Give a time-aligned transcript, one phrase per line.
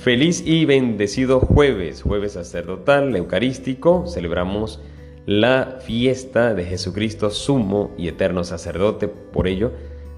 [0.00, 4.06] Feliz y bendecido jueves, jueves sacerdotal, eucarístico.
[4.06, 4.80] Celebramos
[5.26, 9.08] la fiesta de Jesucristo, sumo y eterno sacerdote.
[9.08, 9.72] Por ello,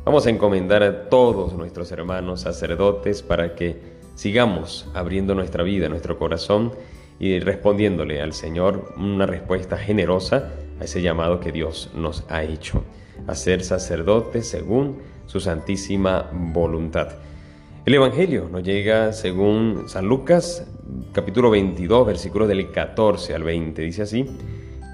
[0.04, 3.76] vamos a encomendar a todos nuestros hermanos sacerdotes para que
[4.14, 6.70] sigamos abriendo nuestra vida, nuestro corazón
[7.18, 12.84] y respondiéndole al Señor una respuesta generosa a ese llamado que Dios nos ha hecho,
[13.26, 17.16] a ser sacerdotes según su santísima voluntad.
[17.84, 20.68] El Evangelio nos llega según San Lucas,
[21.12, 23.82] capítulo 22, versículos del 14 al 20.
[23.82, 24.24] Dice así,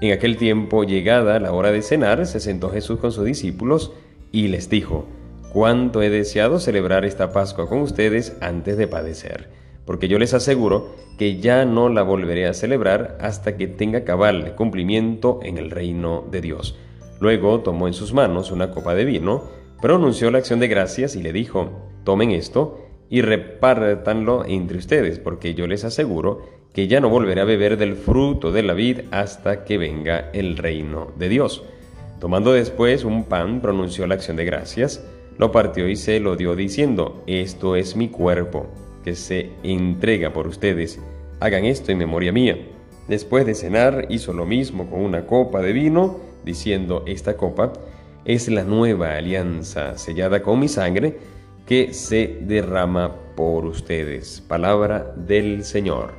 [0.01, 3.93] en aquel tiempo, llegada la hora de cenar, se sentó Jesús con sus discípulos
[4.31, 5.05] y les dijo,
[5.53, 9.49] cuánto he deseado celebrar esta Pascua con ustedes antes de padecer,
[9.85, 14.55] porque yo les aseguro que ya no la volveré a celebrar hasta que tenga cabal
[14.55, 16.75] cumplimiento en el reino de Dios.
[17.19, 21.21] Luego tomó en sus manos una copa de vino, pronunció la acción de gracias y
[21.21, 21.69] le dijo,
[22.03, 26.41] tomen esto y repártanlo entre ustedes, porque yo les aseguro
[26.73, 30.57] que ya no volveré a beber del fruto de la vid hasta que venga el
[30.57, 31.63] reino de Dios.
[32.19, 35.03] Tomando después un pan, pronunció la acción de gracias,
[35.37, 38.67] lo partió y se lo dio diciendo, esto es mi cuerpo,
[39.03, 40.99] que se entrega por ustedes,
[41.39, 42.57] hagan esto en memoria mía.
[43.07, 47.73] Después de cenar hizo lo mismo con una copa de vino, diciendo, esta copa
[48.25, 51.17] es la nueva alianza sellada con mi sangre,
[51.65, 54.41] que se derrama por ustedes.
[54.41, 56.13] Palabra del Señor.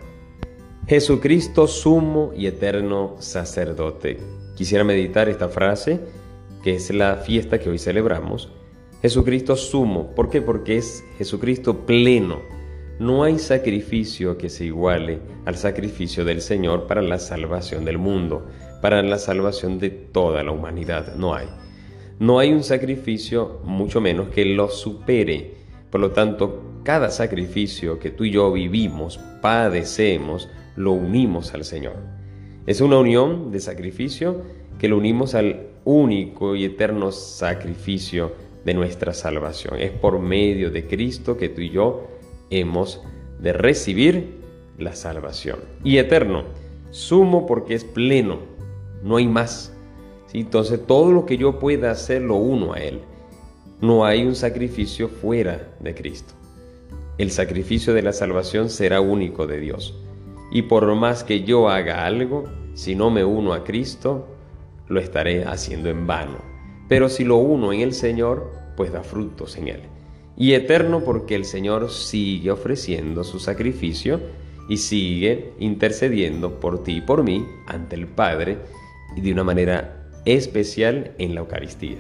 [0.87, 4.19] Jesucristo sumo y eterno sacerdote.
[4.57, 6.01] Quisiera meditar esta frase,
[6.63, 8.51] que es la fiesta que hoy celebramos.
[9.03, 10.15] Jesucristo sumo.
[10.15, 10.43] ¿Por qué?
[10.43, 12.41] Porque es Jesucristo pleno.
[12.99, 18.47] No hay sacrificio que se iguale al sacrificio del Señor para la salvación del mundo,
[18.83, 21.15] para la salvación de toda la humanidad.
[21.17, 21.49] No hay.
[22.21, 25.55] No hay un sacrificio, mucho menos, que lo supere.
[25.89, 31.97] Por lo tanto, cada sacrificio que tú y yo vivimos, padecemos, lo unimos al Señor.
[32.67, 34.43] Es una unión de sacrificio
[34.79, 38.33] que lo unimos al único y eterno sacrificio
[38.67, 39.81] de nuestra salvación.
[39.81, 42.07] Es por medio de Cristo que tú y yo
[42.51, 43.01] hemos
[43.41, 44.41] de recibir
[44.77, 45.61] la salvación.
[45.85, 46.45] Y eterno,
[46.91, 48.41] sumo porque es pleno,
[49.03, 49.75] no hay más.
[50.33, 53.01] Entonces todo lo que yo pueda hacer lo uno a Él.
[53.81, 56.35] No hay un sacrificio fuera de Cristo.
[57.19, 59.95] El sacrificio de la salvación será único de Dios.
[60.53, 64.29] Y por más que yo haga algo, si no me uno a Cristo,
[64.89, 66.39] lo estaré haciendo en vano.
[66.89, 69.83] Pero si lo uno en el Señor, pues da frutos en Él.
[70.37, 74.21] Y eterno porque el Señor sigue ofreciendo su sacrificio
[74.69, 78.59] y sigue intercediendo por ti y por mí ante el Padre
[79.17, 81.99] y de una manera especial en la Eucaristía.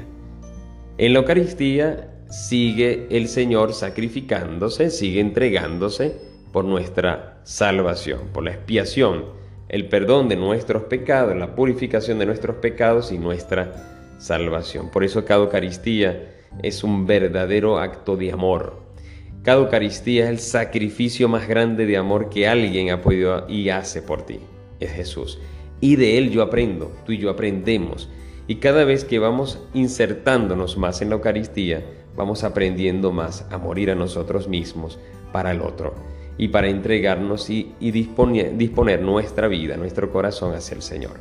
[0.98, 6.14] En la Eucaristía sigue el Señor sacrificándose, sigue entregándose
[6.52, 9.24] por nuestra salvación, por la expiación,
[9.68, 14.90] el perdón de nuestros pecados, la purificación de nuestros pecados y nuestra salvación.
[14.90, 18.82] Por eso cada Eucaristía es un verdadero acto de amor.
[19.42, 24.02] Cada Eucaristía es el sacrificio más grande de amor que alguien ha podido y hace
[24.02, 24.40] por ti.
[24.80, 25.38] Es Jesús
[25.80, 28.08] y de Él yo aprendo, tú y yo aprendemos.
[28.46, 31.84] Y cada vez que vamos insertándonos más en la Eucaristía,
[32.16, 34.98] vamos aprendiendo más a morir a nosotros mismos
[35.32, 35.94] para el otro
[36.36, 41.12] y para entregarnos y, disponer, disponer nuestra vida, nuestro corazón hacia el Señor.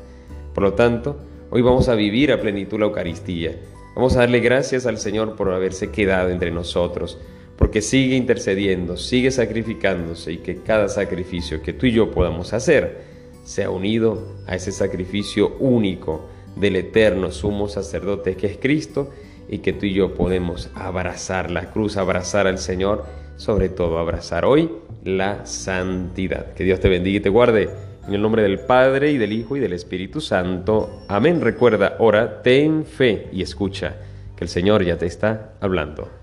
[0.54, 1.20] Por lo tanto,
[1.52, 3.56] hoy vamos a vivir a plenitud la Eucaristía.
[3.96, 7.18] Vamos a darle gracias al Señor por haberse quedado entre nosotros,
[7.58, 13.19] porque sigue intercediendo, sigue sacrificándose y que cada sacrificio que tú y yo podamos hacer,
[13.50, 19.10] se ha unido a ese sacrificio único del eterno sumo sacerdote que es Cristo
[19.50, 23.06] y que tú y yo podemos abrazar la cruz, abrazar al Señor,
[23.38, 24.70] sobre todo abrazar hoy
[25.04, 26.54] la santidad.
[26.54, 27.70] Que Dios te bendiga y te guarde.
[28.08, 31.06] En el nombre del Padre y del Hijo y del Espíritu Santo.
[31.08, 31.42] Amén.
[31.42, 33.96] Recuerda, ora, ten fe y escucha,
[34.36, 36.19] que el Señor ya te está hablando.